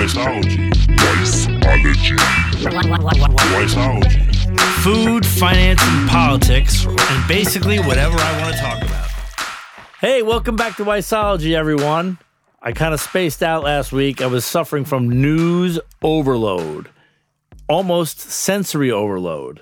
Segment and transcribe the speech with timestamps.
[0.00, 0.72] Wiseology.
[4.82, 9.10] Food, finance, and politics, and basically whatever I want to talk about.
[10.00, 12.16] Hey, welcome back to Wiseology, everyone.
[12.62, 14.22] I kind of spaced out last week.
[14.22, 16.88] I was suffering from news overload,
[17.68, 19.60] almost sensory overload.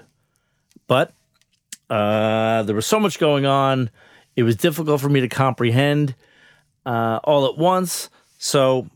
[0.87, 1.15] But
[1.91, 3.91] uh, there was so much going on,
[4.37, 6.15] it was difficult for me to comprehend
[6.87, 8.09] uh, all at once.
[8.39, 8.89] So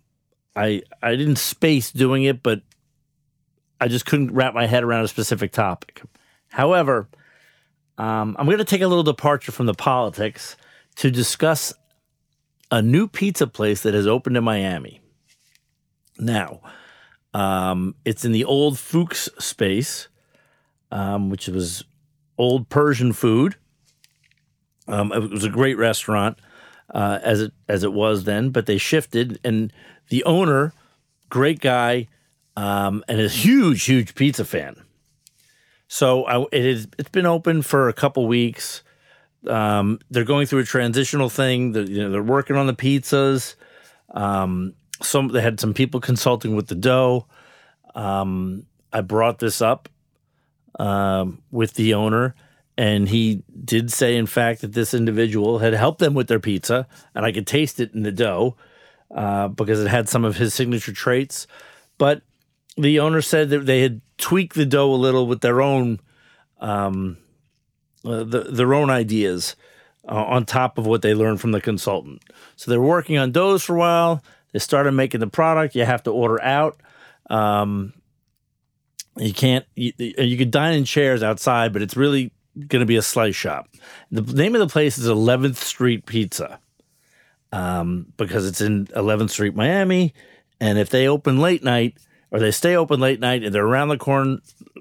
[0.54, 2.62] I I didn't space doing it, but
[3.80, 6.02] I just couldn't wrap my head around a specific topic.
[6.48, 7.08] However,
[7.98, 10.57] um, I'm going to take a little departure from the politics
[10.96, 11.72] to discuss
[12.70, 15.00] a new pizza place that has opened in Miami.
[16.18, 16.60] Now,
[17.34, 20.08] um, it's in the old Fuchs space,
[20.90, 21.84] um, which was
[22.38, 23.57] old Persian food.
[24.88, 26.38] Um, it was a great restaurant
[26.92, 29.72] uh, as it as it was then, but they shifted, and
[30.08, 30.72] the owner,
[31.28, 32.08] great guy,
[32.56, 34.76] um, and a huge, huge pizza fan.
[35.88, 36.88] So I, it is.
[36.98, 38.82] It's been open for a couple weeks.
[39.46, 41.72] Um, they're going through a transitional thing.
[41.72, 43.56] They're, you know, they're working on the pizzas.
[44.10, 47.27] Um, some they had some people consulting with the dough.
[47.94, 49.88] Um, I brought this up
[50.78, 52.34] um, with the owner,
[52.83, 56.89] and he did say, in fact, that this individual had helped them with their pizza,
[57.14, 58.56] and I could taste it in the dough
[59.14, 61.47] uh, because it had some of his signature traits.
[61.97, 62.22] But
[62.77, 66.00] the owner said that they had tweaked the dough a little with their own
[66.58, 67.19] um,
[68.05, 69.55] uh, the, their own ideas
[70.08, 72.20] uh, on top of what they learned from the consultant.
[72.56, 74.24] So they're working on doughs for a while.
[74.52, 75.77] They started making the product.
[75.77, 76.80] You have to order out.
[77.30, 77.92] Um,
[79.17, 79.67] you can't.
[79.77, 83.34] You, you could dine in chairs outside, but it's really going to be a slice
[83.34, 83.69] shop.
[84.11, 86.61] The name of the place is 11th Street Pizza
[87.53, 90.14] um, because it's in 11th Street, Miami.
[90.61, 91.98] And if they open late night
[92.30, 94.39] or they stay open late night and they're around the corner,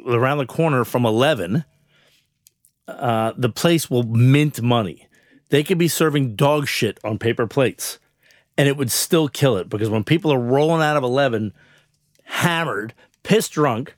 [0.08, 1.66] around the corner from 11,
[2.88, 5.08] uh, the place will mint money.
[5.50, 8.00] They could be serving dog shit on paper plates
[8.58, 11.54] and it would still kill it because when people are rolling out of 11,
[12.24, 12.94] hammered,
[13.24, 13.96] pissed drunk,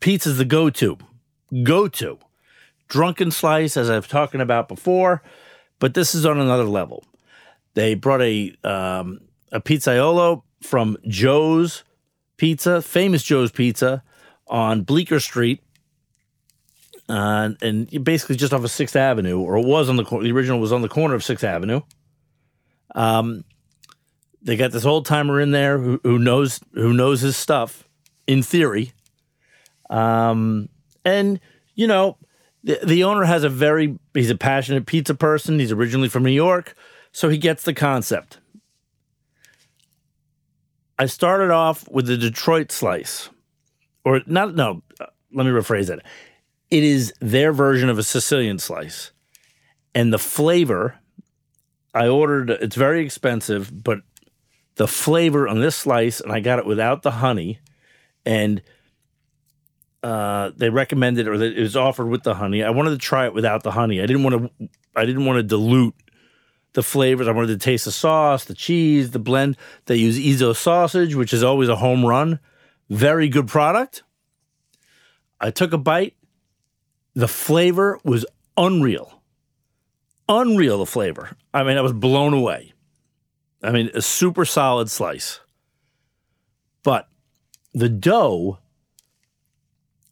[0.00, 0.98] pizza's the go to.
[1.62, 2.18] Go to.
[2.90, 5.22] Drunken slice, as I've talking about before,
[5.78, 7.04] but this is on another level.
[7.74, 9.20] They brought a um,
[9.52, 11.84] a pizzaiolo from Joe's
[12.36, 14.02] Pizza, famous Joe's Pizza,
[14.48, 15.62] on Bleecker Street,
[17.08, 20.58] uh, and basically just off of Sixth Avenue, or it was on the the original
[20.58, 21.82] was on the corner of Sixth Avenue.
[22.94, 23.44] Um,
[24.42, 27.88] they got this old timer in there who, who knows who knows his stuff,
[28.26, 28.92] in theory.
[29.88, 30.68] Um,
[31.04, 31.38] and
[31.74, 32.16] you know,
[32.62, 35.58] the, the owner has a very he's a passionate pizza person.
[35.58, 36.74] He's originally from New York,
[37.12, 38.38] so he gets the concept.
[40.98, 43.30] I started off with the Detroit slice,
[44.04, 44.54] or not.
[44.54, 46.04] No, uh, let me rephrase it.
[46.70, 49.12] It is their version of a Sicilian slice,
[49.94, 50.96] and the flavor.
[51.92, 52.50] I ordered.
[52.50, 54.00] It's very expensive, but
[54.76, 57.58] the flavor on this slice, and I got it without the honey,
[58.24, 58.62] and
[60.02, 62.62] uh, they recommended or it was offered with the honey.
[62.62, 64.00] I wanted to try it without the honey.
[64.00, 64.68] I didn't want to.
[64.96, 65.94] I didn't want to dilute
[66.72, 67.28] the flavors.
[67.28, 69.56] I wanted to taste the sauce, the cheese, the blend.
[69.86, 72.40] They use Ezzo sausage, which is always a home run.
[72.88, 74.02] Very good product.
[75.40, 76.16] I took a bite.
[77.14, 79.22] The flavor was unreal.
[80.28, 81.36] Unreal, the flavor.
[81.52, 82.72] I mean, I was blown away.
[83.62, 85.40] I mean, a super solid slice.
[86.82, 87.08] But
[87.74, 88.58] the dough,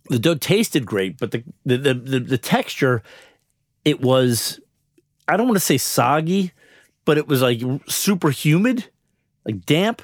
[0.08, 3.02] the dough tasted great, but the the the, the, the texture,
[3.84, 4.60] it was
[5.26, 6.52] I don't want to say soggy,
[7.04, 8.91] but it was like super humid,
[9.44, 10.02] like damp.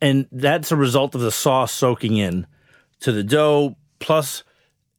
[0.00, 2.46] And that's a result of the sauce soaking in
[3.00, 3.76] to the dough.
[3.98, 4.44] Plus,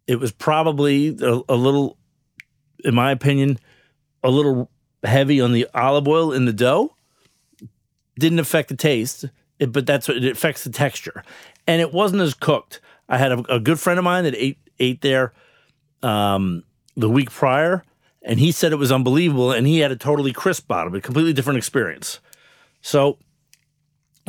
[0.07, 1.97] it was probably a, a little,
[2.84, 3.59] in my opinion,
[4.24, 4.69] a little
[5.03, 6.96] heavy on the olive oil in the dough.
[8.18, 9.25] Didn't affect the taste,
[9.60, 11.24] it, but that's what it affects the texture.
[11.68, 12.82] And it wasn't as cooked.
[13.08, 15.34] I had a, a good friend of mine that ate ate there
[16.02, 16.64] um,
[16.96, 17.84] the week prior,
[18.22, 19.52] and he said it was unbelievable.
[19.52, 22.20] And he had a totally crisp bottom, a completely different experience.
[22.82, 23.18] So,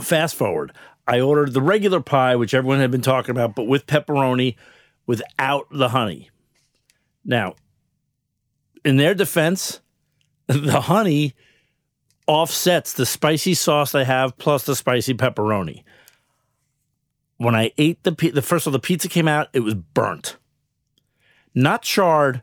[0.00, 0.72] fast forward,
[1.06, 4.56] I ordered the regular pie, which everyone had been talking about, but with pepperoni,
[5.06, 6.30] without the honey.
[7.24, 7.54] Now,
[8.84, 9.80] in their defense,
[10.46, 11.34] the honey
[12.30, 15.82] offsets the spicy sauce they have plus the spicy pepperoni.
[17.38, 20.36] When I ate the the first of the pizza came out, it was burnt,
[21.56, 22.42] not charred,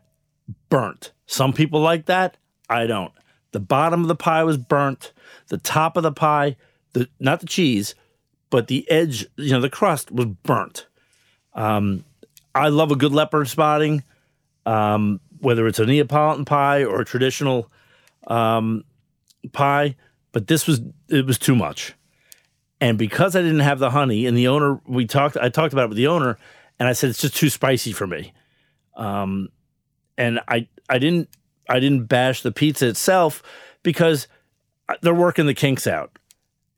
[0.68, 1.12] burnt.
[1.24, 2.36] Some people like that.
[2.68, 3.12] I don't.
[3.52, 5.12] The bottom of the pie was burnt.
[5.46, 6.56] The top of the pie,
[6.92, 7.94] the not the cheese,
[8.50, 10.86] but the edge, you know, the crust was burnt.
[11.54, 12.04] Um,
[12.54, 14.04] I love a good leopard spotting,
[14.66, 17.70] um, whether it's a Neapolitan pie or a traditional
[18.26, 18.84] um,
[19.52, 19.96] pie,
[20.32, 21.94] but this was it was too much.
[22.80, 25.86] And because I didn't have the honey, and the owner, we talked, I talked about
[25.86, 26.38] it with the owner,
[26.78, 28.32] and I said it's just too spicy for me.
[28.94, 29.48] Um,
[30.16, 31.28] and I, I didn't,
[31.68, 33.42] I didn't bash the pizza itself
[33.82, 34.28] because
[35.02, 36.18] they're working the kinks out.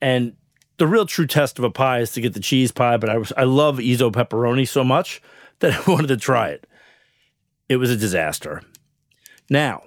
[0.01, 0.35] And
[0.77, 2.97] the real true test of a pie is to get the cheese pie.
[2.97, 5.21] But I was, I love Ezzo pepperoni so much
[5.59, 6.65] that I wanted to try it.
[7.69, 8.63] It was a disaster.
[9.49, 9.83] Now,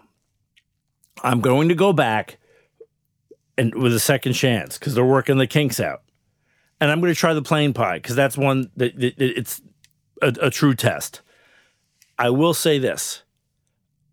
[1.22, 2.38] I'm going to go back
[3.56, 6.02] and with a second chance because they're working the kinks out.
[6.80, 9.60] And I'm going to try the plain pie because that's one that that- it's
[10.20, 11.20] a, a true test.
[12.18, 13.22] I will say this: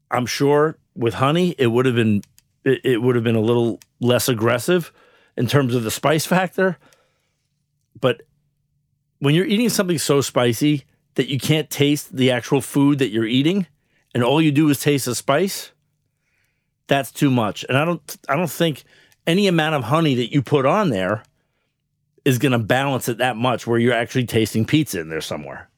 [0.09, 2.21] I'm sure with honey, it would have been
[2.63, 4.91] it, it would have been a little less aggressive
[5.37, 6.77] in terms of the spice factor.
[7.99, 8.21] But
[9.19, 10.83] when you're eating something so spicy
[11.15, 13.67] that you can't taste the actual food that you're eating,
[14.13, 15.71] and all you do is taste the spice,
[16.87, 17.65] that's too much.
[17.67, 18.83] And I don't I don't think
[19.27, 21.23] any amount of honey that you put on there
[22.25, 25.69] is going to balance it that much where you're actually tasting pizza in there somewhere.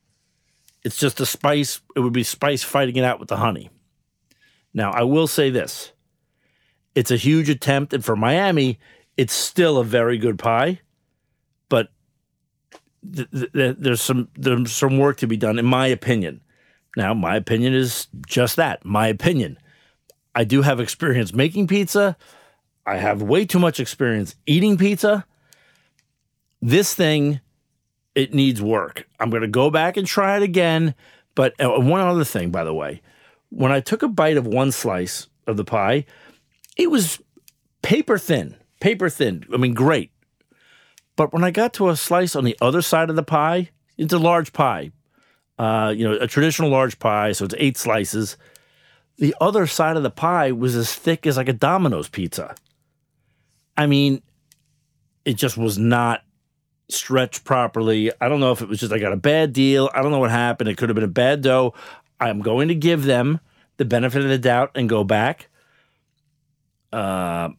[0.84, 1.82] It's just a spice.
[1.96, 3.70] It would be spice fighting it out with the honey.
[4.74, 5.94] Now, I will say this
[6.96, 7.94] it's a huge attempt.
[7.94, 8.80] And for Miami,
[9.18, 10.82] it's still a very good pie,
[11.70, 11.90] but
[13.16, 16.42] th- th- there's some there's some work to be done, in my opinion.
[16.96, 19.58] Now, my opinion is just that my opinion.
[20.36, 22.18] I do have experience making pizza.
[22.86, 25.26] I have way too much experience eating pizza.
[26.62, 27.40] This thing,
[28.16, 29.08] it needs work.
[29.20, 30.96] I'm going to go back and try it again.
[31.36, 33.02] But uh, one other thing, by the way,
[33.50, 36.06] when I took a bite of one slice of the pie,
[36.78, 37.20] it was
[37.82, 39.46] paper thin, paper thin.
[39.54, 40.12] I mean, great.
[41.16, 44.14] But when I got to a slice on the other side of the pie, it's
[44.14, 44.92] a large pie,
[45.60, 48.38] uh, you know, a traditional large pie, so it's eight slices.
[49.18, 52.56] The other side of the pie was as thick as like a Domino's pizza.
[53.76, 54.22] I mean,
[55.26, 56.22] it just was not
[56.90, 58.12] stretched properly.
[58.22, 59.90] I don't know if it was just I got a bad deal.
[59.94, 60.70] I don't know what happened.
[60.70, 61.74] It could have been a bad dough.
[62.20, 63.40] I'm going to give them
[63.78, 65.50] the benefit of the doubt and go back.
[66.92, 67.50] Uh,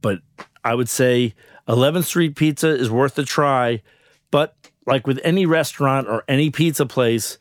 [0.00, 0.20] but
[0.62, 1.34] I would say
[1.68, 3.82] 11th Street Pizza is worth a try.
[4.30, 4.56] But
[4.86, 7.38] like with any restaurant or any pizza place,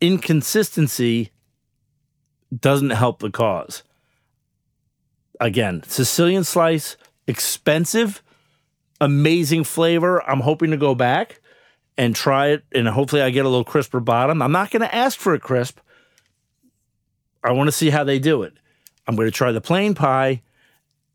[0.00, 1.30] inconsistency
[2.56, 3.82] doesn't help the cause.
[5.40, 8.22] Again, Sicilian slice, expensive,
[9.00, 10.22] amazing flavor.
[10.28, 11.40] I'm hoping to go back
[11.98, 14.42] and try it, and hopefully I get a little crisper bottom.
[14.42, 15.78] I'm not going to ask for a crisp.
[17.42, 18.54] I want to see how they do it.
[19.06, 20.42] I'm going to try the plain pie.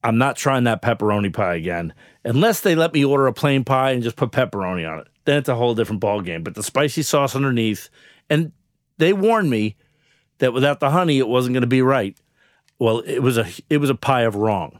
[0.04, 1.94] I'm not trying that pepperoni pie again,
[2.24, 5.08] unless they let me order a plain pie and just put pepperoni on it.
[5.26, 6.42] Then it's a whole different ball game.
[6.42, 7.90] But the spicy sauce underneath,
[8.30, 8.52] and
[8.98, 9.76] they warned me
[10.40, 12.18] that without the honey, it wasn't going to be right.
[12.80, 14.80] Well, it was a it was a pie of wrong,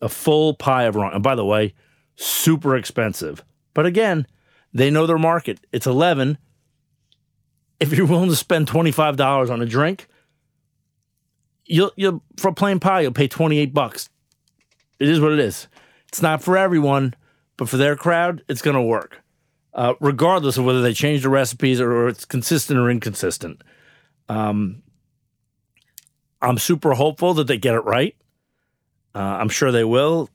[0.00, 1.12] a full pie of wrong.
[1.14, 1.74] And by the way,
[2.16, 3.44] super expensive.
[3.74, 4.26] But again,
[4.72, 5.60] they know their market.
[5.72, 6.38] It's eleven.
[7.78, 10.08] If you're willing to spend twenty five dollars on a drink,
[11.64, 14.08] you'll you'll for a plain pie you'll pay twenty eight bucks.
[14.98, 15.68] It is what it is.
[16.08, 17.14] It's not for everyone,
[17.56, 19.22] but for their crowd, it's going to work,
[19.74, 23.62] uh, regardless of whether they change the recipes or, or it's consistent or inconsistent.
[24.28, 24.82] Um,
[26.40, 28.16] I'm super hopeful that they get it right.
[29.16, 30.28] Uh, I'm sure they will.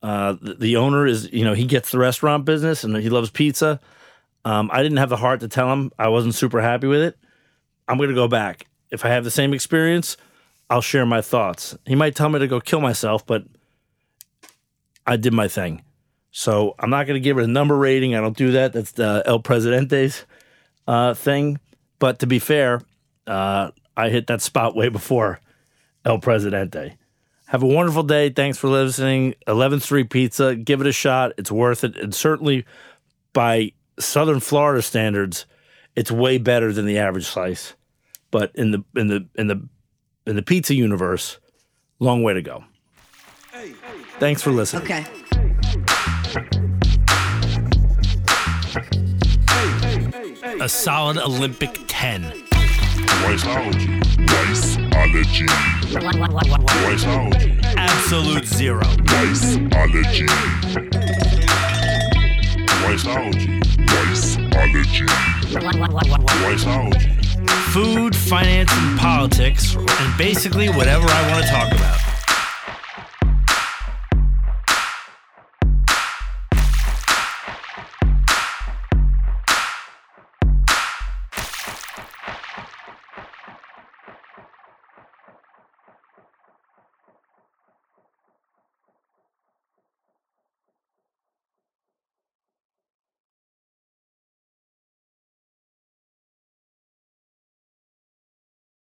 [0.00, 3.28] Uh, the, the owner is, you know, he gets the restaurant business and he loves
[3.28, 3.80] pizza.
[4.44, 7.18] Um, I didn't have the heart to tell him I wasn't super happy with it.
[7.88, 8.68] I'm going to go back.
[8.92, 10.16] If I have the same experience,
[10.70, 11.76] I'll share my thoughts.
[11.86, 13.44] He might tell me to go kill myself, but
[15.04, 15.82] I did my thing.
[16.30, 18.14] So I'm not going to give it a number rating.
[18.14, 18.74] I don't do that.
[18.74, 20.24] That's the El Presidente's
[20.86, 21.58] uh, thing.
[21.98, 22.80] But to be fair,
[23.26, 25.40] uh, I hit that spot way before
[26.04, 26.96] El Presidente.
[27.46, 28.30] Have a wonderful day.
[28.30, 29.34] Thanks for listening.
[29.46, 30.56] 11th Street Pizza.
[30.56, 31.32] Give it a shot.
[31.36, 31.96] It's worth it.
[31.96, 32.64] And certainly
[33.32, 35.46] by Southern Florida standards,
[35.94, 37.74] it's way better than the average slice.
[38.30, 39.68] But in the in the in the
[40.26, 41.38] in the pizza universe,
[42.00, 42.64] long way to go.
[44.18, 44.84] Thanks for listening.
[44.84, 45.06] Okay.
[50.60, 52.22] A solid Olympic 10.
[54.94, 55.46] Wiseology.
[56.86, 57.62] Wiseology.
[57.76, 58.82] Absolute zero.
[58.82, 60.28] Wiseology.
[62.84, 63.60] Wiseology.
[63.88, 65.06] Wiseology.
[66.44, 67.10] Wiseology.
[67.72, 72.03] Food, finance, and politics, and basically whatever I want to talk about.